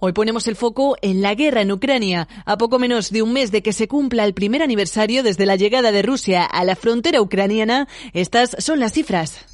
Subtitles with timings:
[0.00, 2.28] Hoy ponemos el foco en la guerra en Ucrania.
[2.44, 5.56] A poco menos de un mes de que se cumpla el primer aniversario desde la
[5.56, 9.47] llegada de Rusia a la frontera ucraniana, estas son las cifras.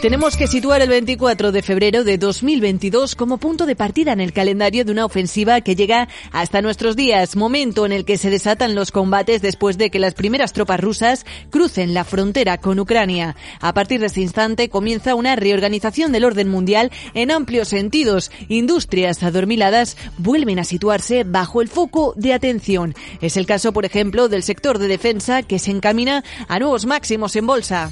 [0.00, 4.32] Tenemos que situar el 24 de febrero de 2022 como punto de partida en el
[4.32, 8.74] calendario de una ofensiva que llega hasta nuestros días, momento en el que se desatan
[8.74, 13.36] los combates después de que las primeras tropas rusas crucen la frontera con Ucrania.
[13.60, 18.30] A partir de ese instante comienza una reorganización del orden mundial en amplios sentidos.
[18.48, 22.94] Industrias adormiladas vuelven a situarse bajo el foco de atención.
[23.20, 27.36] Es el caso, por ejemplo, del sector de defensa que se encamina a nuevos máximos
[27.36, 27.90] en bolsa.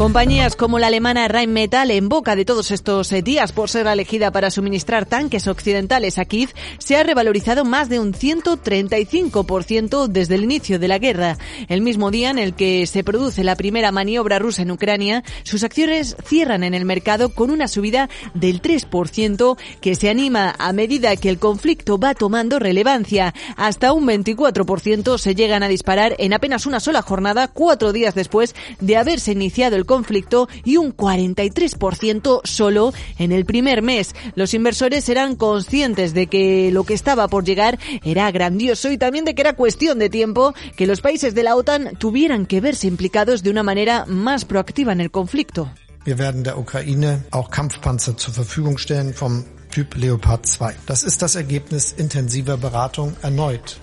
[0.00, 4.30] Compañías como la alemana Rheinmetall, en boca de todos estos eh, días por ser elegida
[4.30, 10.44] para suministrar tanques occidentales a Kiev, se ha revalorizado más de un 135% desde el
[10.44, 11.36] inicio de la guerra.
[11.68, 15.64] El mismo día en el que se produce la primera maniobra rusa en Ucrania, sus
[15.64, 21.14] acciones cierran en el mercado con una subida del 3% que se anima a medida
[21.16, 23.34] que el conflicto va tomando relevancia.
[23.54, 28.54] Hasta un 24% se llegan a disparar en apenas una sola jornada, cuatro días después
[28.80, 34.14] de haberse iniciado el conflicto y un 43% solo en el primer mes.
[34.36, 39.24] Los inversores eran conscientes de que lo que estaba por llegar era grandioso y también
[39.24, 42.86] de que era cuestión de tiempo que los países de la OTAN tuvieran que verse
[42.86, 45.68] implicados de una manera más proactiva en el conflicto.
[46.04, 50.74] Wir werden der Ukraine auch Kampfpanzer zur Verfügung stellen vom Typ Leopard 2.
[50.86, 53.80] Das ist das Ergebnis intensiver Beratung erneut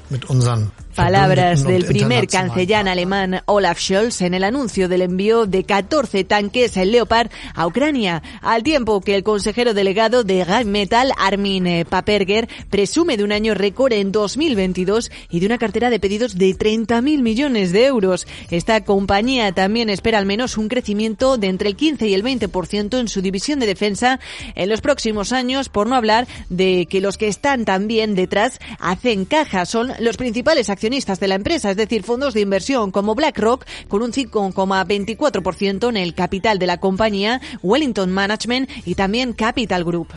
[0.95, 6.75] Palabras del primer canciller alemán Olaf Scholz en el anuncio del envío de 14 tanques
[6.75, 13.15] Leopard a Ucrania, al tiempo que el consejero delegado de Metal, Armin eh, Paperger, presume
[13.15, 17.71] de un año récord en 2022 y de una cartera de pedidos de 30.000 millones
[17.71, 18.25] de euros.
[18.49, 22.99] Esta compañía también espera al menos un crecimiento de entre el 15 y el 20%
[22.99, 24.19] en su división de defensa
[24.55, 29.25] en los próximos años, por no hablar de que los que están también detrás hacen
[29.25, 33.65] caja, son los principales accionistas de la empresa, es decir, fondos de inversión como BlackRock
[33.87, 40.09] con un 5,24% en el capital de la compañía, Wellington Management y también Capital Group.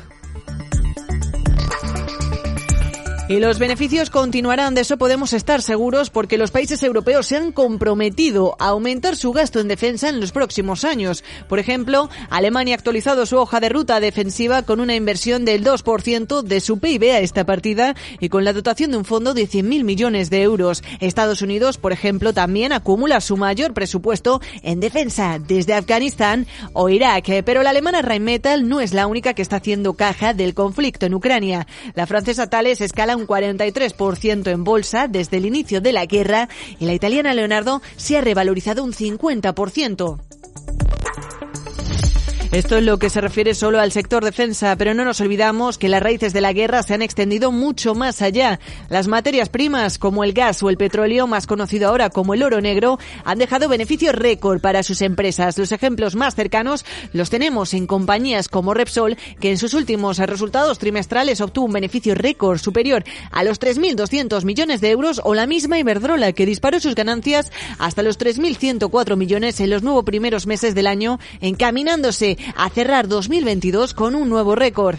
[3.30, 7.52] Y los beneficios continuarán, de eso podemos estar seguros, porque los países europeos se han
[7.52, 11.22] comprometido a aumentar su gasto en defensa en los próximos años.
[11.48, 16.42] Por ejemplo, Alemania ha actualizado su hoja de ruta defensiva con una inversión del 2%
[16.42, 19.84] de su PIB a esta partida y con la dotación de un fondo de 100.000
[19.84, 20.82] millones de euros.
[20.98, 27.26] Estados Unidos, por ejemplo, también acumula su mayor presupuesto en defensa desde Afganistán o Irak.
[27.44, 31.14] Pero la alemana Rheinmetall no es la única que está haciendo caja del conflicto en
[31.14, 31.68] Ucrania.
[31.94, 36.48] La francesa Thales escala un 43% en bolsa desde el inicio de la guerra
[36.78, 40.29] y la italiana Leonardo se ha revalorizado un 50%.
[42.52, 45.88] Esto es lo que se refiere solo al sector defensa, pero no nos olvidamos que
[45.88, 48.58] las raíces de la guerra se han extendido mucho más allá.
[48.88, 52.60] Las materias primas, como el gas o el petróleo, más conocido ahora como el oro
[52.60, 55.58] negro, han dejado beneficios récord para sus empresas.
[55.58, 60.80] Los ejemplos más cercanos los tenemos en compañías como Repsol, que en sus últimos resultados
[60.80, 65.78] trimestrales obtuvo un beneficio récord superior a los 3.200 millones de euros, o la misma
[65.78, 70.88] Iberdrola, que disparó sus ganancias hasta los 3.104 millones en los nuevos primeros meses del
[70.88, 74.98] año, encaminándose a cerrar 2022 con un nuevo récord.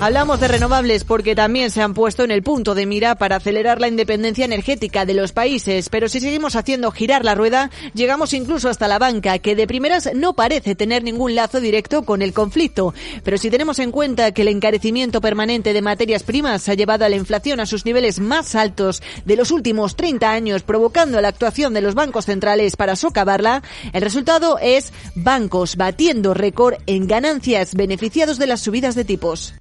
[0.00, 3.80] Hablamos de renovables porque también se han puesto en el punto de mira para acelerar
[3.80, 8.68] la independencia energética de los países, pero si seguimos haciendo girar la rueda, llegamos incluso
[8.68, 12.92] hasta la banca, que de primeras no parece tener ningún lazo directo con el conflicto.
[13.22, 17.08] Pero si tenemos en cuenta que el encarecimiento permanente de materias primas ha llevado a
[17.08, 21.72] la inflación a sus niveles más altos de los últimos 30 años, provocando la actuación
[21.72, 23.62] de los bancos centrales para socavarla,
[23.92, 29.54] el resultado es bancos batiendo récord en ganancias beneficiados de las subidas de tipos.